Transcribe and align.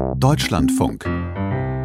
Deutschlandfunk 0.00 1.04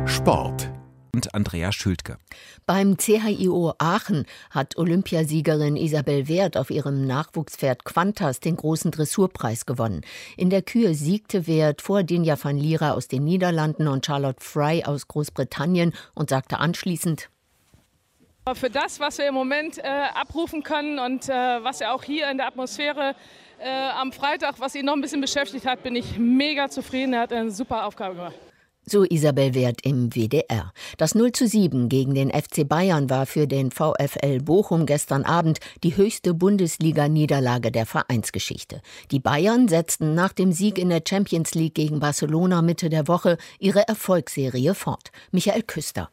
Sport 0.05 0.71
und 1.13 1.33
Andrea 1.33 1.71
Schültke. 1.71 2.17
Beim 2.65 2.97
CHIO 2.97 3.73
Aachen 3.77 4.25
hat 4.49 4.77
Olympiasiegerin 4.77 5.75
Isabel 5.75 6.27
Wert 6.27 6.57
auf 6.57 6.69
ihrem 6.69 7.05
Nachwuchspferd 7.05 7.83
Quantas 7.83 8.39
den 8.39 8.55
großen 8.55 8.91
Dressurpreis 8.91 9.65
gewonnen. 9.65 10.01
In 10.37 10.49
der 10.49 10.61
Kühe 10.61 10.93
siegte 10.93 11.47
Wert 11.47 11.81
vor 11.81 12.03
Dinja 12.03 12.37
van 12.41 12.57
Lira 12.57 12.91
aus 12.91 13.07
den 13.07 13.23
Niederlanden 13.23 13.87
und 13.87 14.05
Charlotte 14.05 14.43
Fry 14.43 14.83
aus 14.85 15.07
Großbritannien 15.07 15.93
und 16.13 16.29
sagte 16.29 16.59
anschließend, 16.59 17.29
für 18.53 18.69
das, 18.69 18.99
was 18.99 19.17
wir 19.17 19.27
im 19.27 19.33
Moment 19.33 19.79
äh, 19.79 19.81
abrufen 20.13 20.61
können 20.61 20.99
und 20.99 21.27
äh, 21.29 21.33
was 21.63 21.79
ja 21.79 21.93
auch 21.93 22.03
hier 22.03 22.29
in 22.29 22.37
der 22.37 22.45
Atmosphäre 22.45 23.15
äh, 23.59 23.69
am 23.69 24.11
Freitag, 24.11 24.59
was 24.59 24.75
ihn 24.75 24.85
noch 24.85 24.93
ein 24.93 25.01
bisschen 25.01 25.21
beschäftigt 25.21 25.65
hat, 25.65 25.81
bin 25.81 25.95
ich 25.95 26.19
mega 26.19 26.69
zufrieden. 26.69 27.13
Er 27.13 27.21
hat 27.21 27.33
eine 27.33 27.49
super 27.49 27.87
Aufgabe 27.87 28.15
gemacht. 28.15 28.35
So 28.87 29.03
Isabel 29.03 29.55
Wert 29.55 29.79
im 29.83 30.11
WDR. 30.11 30.71
Das 30.99 31.15
0 31.15 31.31
zu 31.31 31.47
7 31.47 31.89
gegen 31.89 32.13
den 32.13 32.29
FC 32.29 32.69
Bayern 32.69 33.09
war 33.09 33.25
für 33.25 33.47
den 33.47 33.71
VfL 33.71 34.41
Bochum 34.43 34.85
gestern 34.85 35.23
Abend 35.23 35.57
die 35.83 35.97
höchste 35.97 36.35
Bundesliga-Niederlage 36.35 37.71
der 37.71 37.87
Vereinsgeschichte. 37.87 38.81
Die 39.09 39.19
Bayern 39.19 39.67
setzten 39.67 40.13
nach 40.13 40.33
dem 40.33 40.51
Sieg 40.51 40.77
in 40.77 40.89
der 40.89 41.01
Champions 41.07 41.55
League 41.55 41.73
gegen 41.73 41.99
Barcelona 41.99 42.61
Mitte 42.61 42.89
der 42.89 43.07
Woche 43.07 43.39
ihre 43.57 43.87
Erfolgsserie 43.87 44.75
fort. 44.75 45.09
Michael 45.31 45.63
Küster. 45.63 46.11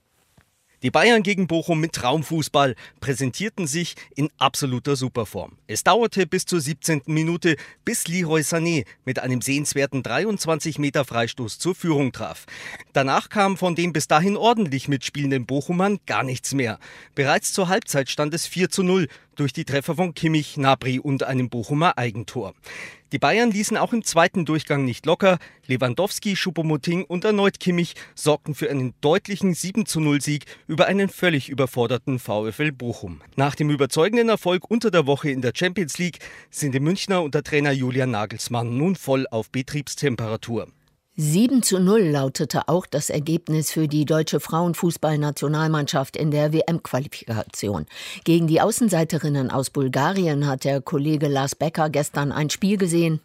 Die 0.83 0.91
Bayern 0.91 1.23
gegen 1.23 1.47
Bochum 1.47 1.79
mit 1.79 1.93
Traumfußball 1.93 2.75
präsentierten 2.99 3.69
sich 3.69 3.95
in 4.17 4.31
absoluter 4.39 4.97
Superform. 4.97 5.57
Es 5.69 5.85
dauerte 5.85 6.27
bis 6.27 6.45
zur 6.45 6.61
17. 6.61 7.03
Minute, 7.07 7.55
bis 7.85 8.09
Leroy 8.09 8.41
Sané 8.41 8.85
mit 9.05 9.21
einem 9.21 9.43
sehenswerten 9.43 10.03
23 10.03 10.81
Meter 10.81 11.05
Freistoß 11.05 11.61
zur 11.61 11.77
Führung 11.77 12.11
traf. 12.11 12.47
Danach 12.93 13.29
kam 13.29 13.57
von 13.57 13.77
den 13.77 13.93
bis 13.93 14.09
dahin 14.09 14.37
ordentlich 14.37 14.89
mitspielenden 14.89 15.47
Bochumern 15.47 16.01
gar 16.07 16.25
nichts 16.25 16.53
mehr. 16.53 16.81
Bereits 17.15 17.53
zur 17.53 17.69
Halbzeit 17.69 18.11
stand 18.11 18.35
es 18.35 18.49
4 18.49 18.69
zu 18.69 18.83
0 18.83 19.07
durch 19.37 19.53
die 19.53 19.65
Treffer 19.65 19.97
von 19.97 20.15
Kimmich, 20.15 20.57
Nabri 20.57 20.99
und 20.99 21.23
einem 21.23 21.49
Bochumer 21.49 21.99
Eigentor. 21.99 22.55
Die 23.13 23.19
Bayern 23.19 23.51
ließen 23.51 23.77
auch 23.77 23.93
im 23.93 24.05
zweiten 24.05 24.47
Durchgang 24.47 24.87
nicht 24.87 25.05
locker. 25.05 25.39
Lewandowski, 25.67 26.35
Schuppomoting 26.35 27.05
und 27.05 27.25
erneut 27.25 27.61
Kimmich 27.61 27.95
sorgten 28.15 28.55
für 28.55 28.71
einen 28.71 28.95
deutlichen 29.03 29.53
7 29.53 29.85
zu 29.85 30.01
0 30.01 30.23
Sieg 30.23 30.47
über 30.67 30.87
einen 30.87 31.11
völlig 31.11 31.51
überforderten 31.51 32.19
VfL 32.19 32.73
Bochum. 32.73 33.21
Nach 33.37 33.55
dem 33.55 33.69
überzeugenden 33.69 34.31
Erfolg 34.31 34.71
unter 34.71 34.91
der 34.91 35.07
Woche 35.07 35.31
in 35.31 35.43
der 35.43 35.53
Champions 35.55 35.99
League 35.99 36.21
sind 36.51 36.75
die 36.75 36.81
Münchner 36.81 37.23
unter 37.23 37.43
Trainer 37.43 37.73
Julian 37.73 38.11
Nagelsmann 38.11 38.79
nun 38.79 38.97
voll 38.97 39.27
auf 39.31 39.51
Betriebstemperatur. 39.51 40.69
7 41.17 41.63
zu 41.63 41.79
0 41.79 42.05
lautete 42.05 42.69
auch 42.69 42.87
das 42.87 43.11
Ergebnis 43.11 43.71
für 43.71 43.87
die 43.87 44.07
deutsche 44.07 44.41
Frauenfußballnationalmannschaft 44.41 46.17
in 46.17 46.31
der 46.31 46.55
WM-Qualifikation. 46.55 47.85
Gegen 48.25 48.47
die 48.47 48.63
Außenseiterinnen 48.63 49.51
aus 49.51 49.69
Bulgarien 49.69 50.47
hat 50.47 50.65
der 50.65 50.81
Kollege 50.81 51.29
Lars 51.29 51.55
Becker 51.55 51.91
gestern 51.91 52.33
ein 52.33 52.49
Spiel 52.49 52.79
gesehen, 52.79 53.21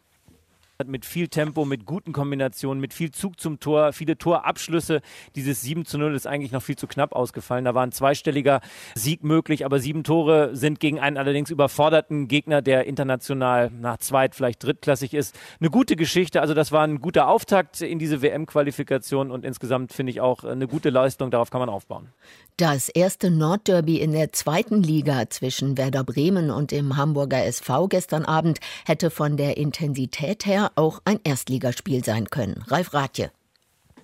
mit 0.86 1.06
viel 1.06 1.28
Tempo, 1.28 1.66
mit 1.66 1.88
guten 1.88 2.14
Kombinationen, 2.14 2.80
mit 2.80 2.94
viel 2.94 3.10
Zug 3.10 3.40
zum 3.40 3.60
Tor, 3.60 3.94
viele 3.94 4.16
Torabschlüsse. 4.16 5.02
Dieses 5.36 5.62
7 5.62 5.86
zu 5.86 5.98
0 5.98 6.14
ist 6.14 6.28
eigentlich 6.28 6.52
noch 6.52 6.62
viel 6.62 6.76
zu 6.76 6.86
knapp 6.86 7.14
ausgefallen. 7.14 7.66
Da 7.66 7.74
war 7.74 7.82
ein 7.82 7.92
zweistelliger 7.92 8.62
Sieg 8.94 9.24
möglich, 9.24 9.66
aber 9.66 9.80
sieben 9.80 10.04
Tore 10.04 10.56
sind 10.56 10.80
gegen 10.80 11.00
einen 11.00 11.18
allerdings 11.18 11.50
überforderten 11.50 12.28
Gegner, 12.28 12.62
der 12.62 12.86
international 12.86 13.72
nach 13.72 13.98
zweit, 13.98 14.36
vielleicht 14.36 14.64
drittklassig 14.64 15.16
ist. 15.16 15.36
Eine 15.60 15.72
gute 15.72 15.96
Geschichte. 15.96 16.42
Also 16.42 16.54
das 16.54 16.72
war 16.72 16.84
ein 16.84 17.02
guter 17.02 17.28
Auftakt 17.28 17.82
in 17.82 17.98
diese 17.98 18.22
WM-Qualifikation 18.22 19.32
und 19.32 19.46
insgesamt 19.46 19.94
finde 19.94 20.12
ich 20.12 20.22
auch 20.22 20.44
eine 20.44 20.68
gute 20.68 20.92
Leistung. 20.92 21.32
Darauf 21.32 21.50
kann 21.50 21.60
man 21.60 21.70
aufbauen. 21.70 22.10
Das 22.58 22.90
erste 22.90 23.30
Nordderby 23.30 23.98
in 23.98 24.12
der 24.12 24.32
zweiten 24.32 24.82
Liga 24.82 25.30
zwischen 25.30 25.78
Werder 25.78 26.04
Bremen 26.04 26.50
und 26.50 26.72
dem 26.72 26.98
Hamburger 26.98 27.46
SV 27.46 27.88
gestern 27.88 28.26
Abend 28.26 28.60
hätte 28.86 29.12
von 29.12 29.38
der 29.38 29.58
Intensität 29.58 30.46
her 30.46 30.67
auch 30.76 31.02
ein 31.06 31.20
Erstligaspiel 31.24 32.04
sein 32.04 32.30
können. 32.30 32.64
Ralf 32.68 32.94
Ratje. 32.94 33.32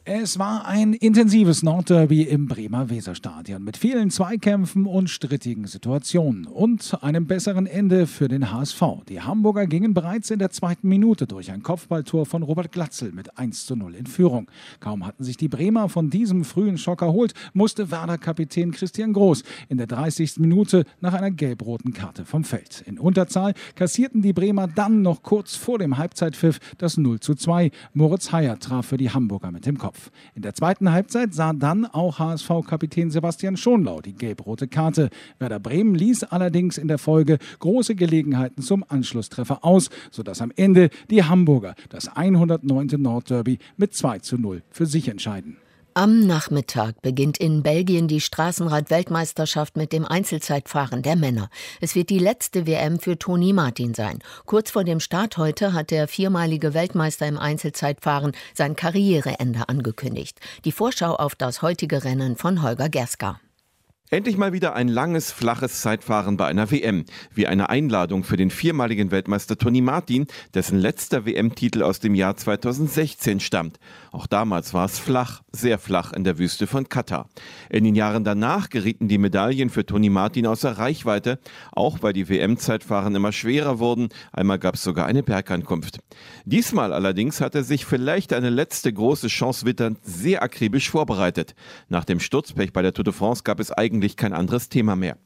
Es 0.06 0.38
war 0.38 0.68
ein 0.68 0.92
intensives 0.92 1.64
Nordderby 1.64 2.24
im 2.24 2.48
Bremer 2.48 2.90
Weserstadion 2.90 3.64
mit 3.64 3.78
vielen 3.78 4.12
Zweikämpfen 4.12 4.86
und 4.86 5.10
strittigen 5.10 5.66
Situationen 5.66 6.46
und 6.46 7.02
einem 7.02 7.26
besseren 7.26 7.68
Ende 7.68 8.06
für 8.06 8.28
den 8.28 8.52
HSV. 8.52 8.82
Die 9.08 9.22
Hamburger 9.22 9.66
gingen 9.66 9.94
bereits 9.94 10.30
in 10.30 10.40
der 10.40 10.50
zweiten 10.50 10.90
Minute 10.90 11.26
durch 11.26 11.52
ein 11.52 11.64
Kopfballtor 11.64 12.26
von 12.26 12.44
Robert 12.44 12.74
Glatzel 12.74 13.14
mit 13.14 13.38
1 13.38 13.66
zu 13.66 13.78
0 13.78 13.96
in 13.96 14.06
Führung. 14.06 14.52
Kaum 14.82 15.06
hatten 15.06 15.24
sich 15.24 15.38
die 15.38 15.48
Bremer 15.48 15.88
von 15.88 16.10
diesem 16.10 16.44
frühen 16.44 16.78
Schock 16.78 17.02
erholt, 17.02 17.34
musste 17.54 17.90
Werder-Kapitän 17.90 18.74
Christian 18.74 19.14
Groß 19.14 19.44
in 19.70 19.78
der 19.78 19.88
30. 19.88 20.40
Minute 20.40 20.84
nach 21.00 21.14
einer 21.14 21.32
gelb-roten 21.32 21.94
Karte 21.94 22.26
vom 22.26 22.44
Feld. 22.44 22.84
In 22.86 23.00
Unterzahl 23.00 23.54
kassierten 23.76 24.22
die 24.22 24.34
Bremer 24.34 24.68
dann 24.68 25.02
noch 25.02 25.24
kurz 25.24 25.56
vor 25.56 25.80
dem 25.80 25.98
Halbzeitpfiff 25.98 26.60
das 26.78 26.98
0 26.98 27.22
zu 27.22 27.36
2. 27.36 27.72
Moritz 27.94 28.34
Heyer 28.34 28.60
traf 28.60 28.88
für 28.88 28.98
die 28.98 29.10
Hamburger 29.10 29.52
mit 29.52 29.66
dem 29.66 29.78
Kopf. 29.78 29.93
Kopf. 29.94 30.10
In 30.36 30.42
der 30.42 30.54
zweiten 30.54 30.92
Halbzeit 30.92 31.34
sah 31.34 31.54
dann 31.54 31.86
auch 31.86 32.18
HSV-Kapitän 32.18 33.12
Sebastian 33.12 33.58
Schonlau 33.58 34.02
die 34.02 34.14
gelb-rote 34.14 34.68
Karte. 34.68 35.10
Werder 35.38 35.60
Bremen 35.60 35.94
ließ 35.94 36.24
allerdings 36.24 36.78
in 36.78 36.88
der 36.88 36.98
Folge 36.98 37.38
große 37.60 37.96
Gelegenheiten 37.96 38.64
zum 38.64 38.84
Anschlusstreffer 38.88 39.64
aus, 39.64 39.90
sodass 40.12 40.42
am 40.42 40.52
Ende 40.56 40.90
die 41.10 41.24
Hamburger 41.24 41.76
das 41.90 42.08
109. 42.08 42.88
Nordderby 42.98 43.60
mit 43.78 43.94
2 43.94 44.20
zu 44.20 44.38
0 44.38 44.64
für 44.72 44.86
sich 44.86 45.08
entscheiden. 45.08 45.58
Am 45.96 46.26
Nachmittag 46.26 47.00
beginnt 47.04 47.38
in 47.38 47.62
Belgien 47.62 48.08
die 48.08 48.20
Straßenrad-Weltmeisterschaft 48.20 49.78
mit 49.78 49.94
dem 49.94 50.06
Einzelzeitfahren 50.06 51.04
der 51.04 51.16
Männer. 51.16 51.52
Es 51.82 51.94
wird 51.94 52.10
die 52.10 52.18
letzte 52.18 52.66
WM 52.66 53.00
für 53.00 53.20
Toni 53.20 53.54
Martin 53.54 53.94
sein. 53.94 54.18
Kurz 54.48 54.72
vor 54.72 54.84
dem 54.84 55.00
Start 55.00 55.38
heute 55.38 55.74
hat 55.74 55.92
der 55.92 56.08
viermalige 56.08 56.74
Weltmeister 56.74 57.28
im 57.28 57.38
Einzelzeitfahren 57.38 58.32
sein 58.56 58.76
Karriereende 58.76 59.70
angekündigt. 59.70 60.40
Die 60.66 60.72
Vorschau 60.72 61.14
auf 61.14 61.36
das 61.36 61.62
heutige 61.62 62.04
Rennen 62.04 62.38
von 62.38 62.64
Holger 62.64 62.90
Gerska. 62.90 63.40
Endlich 64.10 64.38
mal 64.38 64.54
wieder 64.54 64.76
ein 64.76 64.90
langes, 64.90 65.32
flaches 65.32 65.82
Zeitfahren 65.82 66.38
bei 66.38 66.46
einer 66.46 66.70
WM. 66.70 67.06
Wie 67.34 67.48
eine 67.48 67.70
Einladung 67.70 68.24
für 68.24 68.38
den 68.38 68.52
viermaligen 68.52 69.10
Weltmeister 69.10 69.58
Toni 69.58 69.82
Martin, 69.82 70.28
dessen 70.54 70.78
letzter 70.78 71.26
WM-Titel 71.26 71.82
aus 71.82 72.00
dem 72.00 72.14
Jahr 72.14 72.36
2016 72.36 73.40
stammt. 73.40 73.80
Auch 74.12 74.28
damals 74.28 74.74
war 74.74 74.86
es 74.86 75.00
flach, 75.00 75.42
sehr 75.52 75.80
flach 75.80 76.14
in 76.14 76.26
der 76.26 76.38
Wüste 76.38 76.68
von 76.68 76.90
Katar. 76.90 77.28
In 77.72 77.86
den 77.86 77.96
Jahren 77.96 78.24
danach 78.24 78.70
gerieten 78.70 79.08
die 79.08 79.18
Medaillen 79.18 79.72
für 79.72 79.86
Toni 79.86 80.10
Martin 80.10 80.46
außer 80.46 80.78
Reichweite, 80.78 81.40
auch 81.72 82.04
weil 82.04 82.14
die 82.14 82.30
WM-Zeitfahren 82.30 83.16
immer 83.16 83.32
schwerer 83.32 83.80
wurden. 83.80 84.10
Einmal 84.32 84.60
gab 84.60 84.76
es 84.76 84.84
sogar 84.84 85.08
eine 85.08 85.24
Bergankunft. 85.24 86.00
Diesmal 86.46 86.94
allerdings 86.94 87.42
hat 87.42 87.56
er 87.56 87.64
sich 87.64 87.86
vielleicht 87.86 88.34
eine 88.34 88.52
letzte 88.52 88.94
große 88.94 89.30
Chance 89.30 89.66
witternd 89.66 89.98
sehr 90.04 90.44
akribisch 90.44 90.92
vorbereitet. 90.92 91.56
Nach 91.90 92.06
dem 92.06 92.20
Sturzpech 92.20 92.74
bei 92.74 92.84
der 92.84 92.94
Tour 92.94 93.06
de 93.06 93.14
France 93.14 93.42
gab 93.44 93.60
es 93.60 93.72
eigentlich 93.72 93.93
eigentlich 93.94 94.18
kein 94.18 94.34
anderes 94.34 94.70
Thema 94.70 94.96
mehr. 94.96 95.18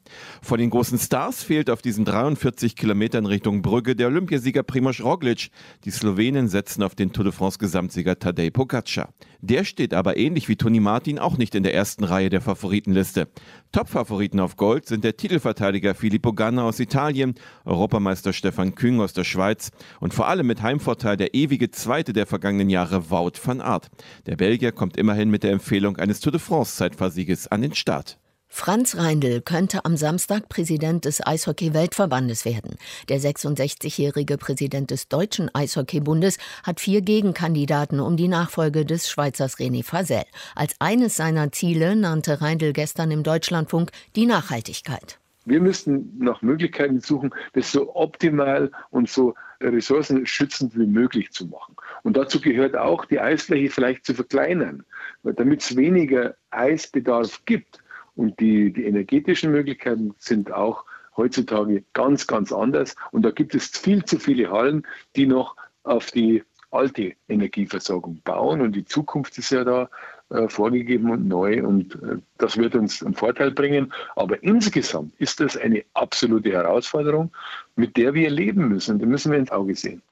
Von 0.42 0.58
den 0.58 0.70
großen 0.70 0.98
Stars 0.98 1.42
fehlt 1.42 1.70
auf 1.70 1.80
diesen 1.80 2.04
43 2.04 2.76
Kilometern 2.76 3.24
Richtung 3.24 3.62
Brügge 3.62 3.96
der 3.96 4.08
Olympiasieger 4.08 4.62
Primoz 4.62 5.00
Roglic. 5.00 5.50
Die 5.84 5.90
Slowenen 5.90 6.48
setzen 6.48 6.82
auf 6.82 6.94
den 6.94 7.12
Tour 7.12 7.24
de 7.24 7.32
France 7.32 7.58
Gesamtsieger 7.58 8.18
Tadej 8.18 8.50
Pogacar. 8.50 9.14
Der 9.40 9.64
steht 9.64 9.94
aber 9.94 10.16
ähnlich 10.16 10.48
wie 10.48 10.56
Toni 10.56 10.80
Martin 10.80 11.18
auch 11.18 11.38
nicht 11.38 11.54
in 11.54 11.62
der 11.62 11.74
ersten 11.74 12.04
Reihe 12.04 12.28
der 12.28 12.40
Favoritenliste. 12.40 13.28
Top-Favoriten 13.72 14.40
auf 14.40 14.56
Gold 14.56 14.86
sind 14.86 15.04
der 15.04 15.16
Titelverteidiger 15.16 15.94
Filippo 15.94 16.32
Ganna 16.32 16.64
aus 16.64 16.80
Italien, 16.80 17.34
Europameister 17.64 18.32
Stefan 18.32 18.74
Küng 18.74 19.00
aus 19.00 19.12
der 19.12 19.24
Schweiz 19.24 19.70
und 20.00 20.12
vor 20.12 20.28
allem 20.28 20.46
mit 20.46 20.62
Heimvorteil 20.62 21.16
der 21.16 21.34
ewige 21.34 21.70
Zweite 21.70 22.12
der 22.12 22.26
vergangenen 22.26 22.68
Jahre 22.68 23.10
Wout 23.10 23.38
van 23.42 23.60
Aert. 23.60 23.88
Der 24.26 24.36
Belgier 24.36 24.72
kommt 24.72 24.96
immerhin 24.96 25.30
mit 25.30 25.42
der 25.42 25.52
Empfehlung 25.52 25.96
eines 25.96 26.20
Tour 26.20 26.32
de 26.32 26.40
France 26.40 26.76
Zeitfahrsieges 26.76 27.46
an 27.46 27.62
den 27.62 27.74
Start. 27.74 28.18
Franz 28.50 28.96
Reindl 28.96 29.42
könnte 29.42 29.84
am 29.84 29.96
Samstag 29.96 30.48
Präsident 30.48 31.04
des 31.04 31.24
Eishockey-Weltverbandes 31.24 32.46
werden. 32.46 32.76
Der 33.08 33.20
66-jährige 33.20 34.38
Präsident 34.38 34.90
des 34.90 35.08
Deutschen 35.08 35.54
Eishockeybundes 35.54 36.38
hat 36.64 36.80
vier 36.80 37.02
Gegenkandidaten 37.02 38.00
um 38.00 38.16
die 38.16 38.26
Nachfolge 38.26 38.86
des 38.86 39.10
Schweizers 39.10 39.58
René 39.58 39.84
Fasel. 39.84 40.22
Als 40.54 40.74
eines 40.80 41.14
seiner 41.14 41.52
Ziele 41.52 41.94
nannte 41.94 42.40
Reindl 42.40 42.72
gestern 42.72 43.10
im 43.10 43.22
Deutschlandfunk 43.22 43.92
die 44.16 44.26
Nachhaltigkeit. 44.26 45.18
Wir 45.44 45.60
müssen 45.60 46.18
nach 46.18 46.42
Möglichkeiten 46.42 47.00
suchen, 47.00 47.30
das 47.52 47.70
so 47.70 47.94
optimal 47.94 48.70
und 48.90 49.08
so 49.08 49.34
ressourcenschützend 49.60 50.76
wie 50.76 50.86
möglich 50.86 51.30
zu 51.32 51.46
machen. 51.46 51.76
Und 52.02 52.16
dazu 52.16 52.40
gehört 52.40 52.76
auch, 52.76 53.04
die 53.04 53.20
Eisfläche 53.20 53.70
vielleicht 53.70 54.04
zu 54.06 54.14
verkleinern, 54.14 54.84
damit 55.22 55.62
es 55.62 55.76
weniger 55.76 56.34
Eisbedarf 56.50 57.42
gibt 57.44 57.80
und 58.18 58.40
die, 58.40 58.72
die 58.72 58.84
energetischen 58.84 59.52
Möglichkeiten 59.52 60.12
sind 60.18 60.52
auch 60.52 60.84
heutzutage 61.16 61.84
ganz, 61.92 62.26
ganz 62.26 62.52
anders. 62.52 62.96
Und 63.12 63.22
da 63.22 63.30
gibt 63.30 63.54
es 63.54 63.68
viel 63.68 64.04
zu 64.04 64.18
viele 64.18 64.50
Hallen, 64.50 64.84
die 65.14 65.26
noch 65.26 65.56
auf 65.84 66.10
die 66.10 66.42
alte 66.70 67.14
Energieversorgung 67.28 68.20
bauen 68.24 68.60
und 68.60 68.72
die 68.72 68.84
Zukunft 68.84 69.38
ist 69.38 69.50
ja 69.50 69.64
da 69.64 69.88
äh, 70.30 70.48
vorgegeben 70.48 71.10
und 71.10 71.26
neu 71.26 71.64
und 71.64 71.94
äh, 72.02 72.18
das 72.36 72.58
wird 72.58 72.74
uns 72.74 73.02
einen 73.02 73.14
Vorteil 73.14 73.52
bringen. 73.52 73.92
Aber 74.16 74.42
insgesamt 74.42 75.14
ist 75.18 75.40
das 75.40 75.56
eine 75.56 75.84
absolute 75.94 76.50
Herausforderung, 76.52 77.30
mit 77.76 77.96
der 77.96 78.12
wir 78.12 78.28
leben 78.28 78.68
müssen. 78.68 78.98
Da 78.98 79.06
müssen 79.06 79.32
wir 79.32 79.38
ins 79.38 79.50
Auge 79.50 79.74
sehen. 79.74 80.02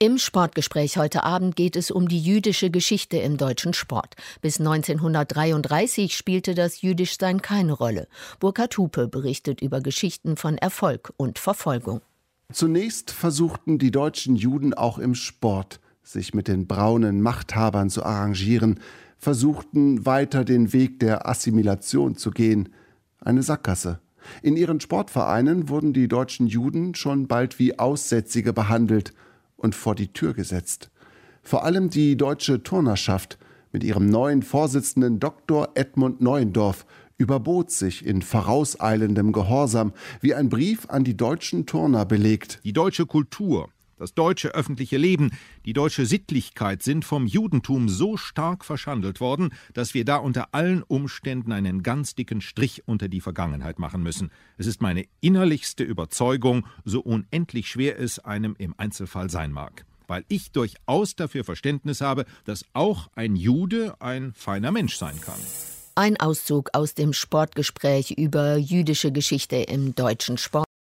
Im 0.00 0.16
Sportgespräch 0.18 0.96
heute 0.96 1.24
Abend 1.24 1.56
geht 1.56 1.74
es 1.74 1.90
um 1.90 2.06
die 2.06 2.20
jüdische 2.20 2.70
Geschichte 2.70 3.16
im 3.16 3.36
deutschen 3.36 3.74
Sport. 3.74 4.14
Bis 4.40 4.60
1933 4.60 6.16
spielte 6.16 6.54
das 6.54 6.82
Jüdischsein 6.82 7.42
keine 7.42 7.72
Rolle. 7.72 8.06
Burkhard 8.38 8.78
Hupe 8.78 9.08
berichtet 9.08 9.60
über 9.60 9.80
Geschichten 9.80 10.36
von 10.36 10.56
Erfolg 10.56 11.12
und 11.16 11.40
Verfolgung. 11.40 12.00
Zunächst 12.52 13.10
versuchten 13.10 13.78
die 13.78 13.90
deutschen 13.90 14.36
Juden 14.36 14.72
auch 14.72 14.98
im 14.98 15.16
Sport, 15.16 15.80
sich 16.04 16.32
mit 16.32 16.46
den 16.46 16.68
braunen 16.68 17.20
Machthabern 17.20 17.90
zu 17.90 18.04
arrangieren, 18.04 18.78
versuchten 19.18 20.06
weiter 20.06 20.44
den 20.44 20.72
Weg 20.72 21.00
der 21.00 21.28
Assimilation 21.28 22.14
zu 22.16 22.30
gehen. 22.30 22.68
Eine 23.18 23.42
Sackgasse. 23.42 23.98
In 24.42 24.56
ihren 24.56 24.78
Sportvereinen 24.78 25.68
wurden 25.68 25.92
die 25.92 26.06
deutschen 26.06 26.46
Juden 26.46 26.94
schon 26.94 27.26
bald 27.26 27.58
wie 27.58 27.80
Aussätzige 27.80 28.52
behandelt 28.52 29.12
und 29.58 29.74
vor 29.74 29.94
die 29.94 30.12
Tür 30.14 30.32
gesetzt. 30.32 30.90
Vor 31.42 31.64
allem 31.64 31.90
die 31.90 32.16
deutsche 32.16 32.62
Turnerschaft 32.62 33.38
mit 33.72 33.84
ihrem 33.84 34.06
neuen 34.06 34.42
Vorsitzenden 34.42 35.20
Dr. 35.20 35.68
Edmund 35.74 36.22
Neuendorf 36.22 36.86
überbot 37.18 37.70
sich 37.70 38.06
in 38.06 38.22
vorauseilendem 38.22 39.32
Gehorsam, 39.32 39.92
wie 40.20 40.34
ein 40.34 40.48
Brief 40.48 40.88
an 40.88 41.04
die 41.04 41.16
deutschen 41.16 41.66
Turner 41.66 42.06
belegt. 42.06 42.60
Die 42.64 42.72
deutsche 42.72 43.06
Kultur, 43.06 43.68
das 43.98 44.14
deutsche 44.14 44.54
öffentliche 44.54 44.96
Leben, 44.96 45.32
die 45.64 45.72
deutsche 45.72 46.06
Sittlichkeit 46.06 46.82
sind 46.82 47.04
vom 47.04 47.26
Judentum 47.26 47.88
so 47.88 48.16
stark 48.16 48.64
verschandelt 48.64 49.20
worden, 49.20 49.50
dass 49.74 49.94
wir 49.94 50.04
da 50.04 50.16
unter 50.16 50.54
allen 50.54 50.82
Umständen 50.82 51.52
einen 51.52 51.82
ganz 51.82 52.14
dicken 52.14 52.40
Strich 52.40 52.86
unter 52.86 53.08
die 53.08 53.20
Vergangenheit 53.20 53.78
machen 53.78 54.02
müssen. 54.02 54.30
Es 54.56 54.66
ist 54.66 54.80
meine 54.80 55.04
innerlichste 55.20 55.84
Überzeugung, 55.84 56.66
so 56.84 57.00
unendlich 57.00 57.68
schwer 57.68 57.98
es 57.98 58.18
einem 58.18 58.54
im 58.58 58.74
Einzelfall 58.78 59.30
sein 59.30 59.52
mag. 59.52 59.84
Weil 60.06 60.24
ich 60.28 60.52
durchaus 60.52 61.16
dafür 61.16 61.44
Verständnis 61.44 62.00
habe, 62.00 62.24
dass 62.44 62.64
auch 62.72 63.10
ein 63.14 63.36
Jude 63.36 64.00
ein 64.00 64.32
feiner 64.32 64.72
Mensch 64.72 64.96
sein 64.96 65.20
kann. 65.20 65.38
Ein 65.94 66.18
Auszug 66.18 66.70
aus 66.74 66.94
dem 66.94 67.12
Sportgespräch 67.12 68.12
über 68.12 68.56
jüdische 68.56 69.10
Geschichte 69.10 69.56
im 69.56 69.96
deutschen 69.96 70.38
Sport. 70.38 70.67